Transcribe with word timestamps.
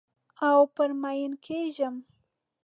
او 0.47 0.59
پر 0.75 0.89
میینه 1.01 1.37
کیږم 1.45 1.95